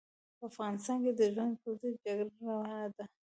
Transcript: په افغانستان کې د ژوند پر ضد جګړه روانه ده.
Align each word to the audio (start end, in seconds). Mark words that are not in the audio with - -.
په 0.37 0.43
افغانستان 0.51 0.97
کې 1.03 1.11
د 1.19 1.21
ژوند 1.33 1.53
پر 1.61 1.71
ضد 1.79 1.93
جګړه 2.03 2.33
روانه 2.49 2.87
ده. 2.95 3.05